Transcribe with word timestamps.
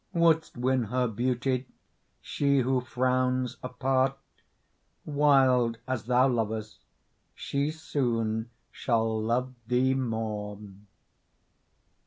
Wouldst 0.13 0.57
win 0.57 0.85
her 0.85 1.07
beauty, 1.07 1.67
she 2.23 2.61
who 2.61 2.81
frowns 2.81 3.57
apart? 3.61 4.17
Wild 5.05 5.77
as 5.87 6.05
thou 6.05 6.27
lovest, 6.27 6.79
she 7.35 7.69
soon 7.69 8.49
shall 8.71 9.21
love 9.21 9.53
thee 9.67 9.93
more." 9.93 10.57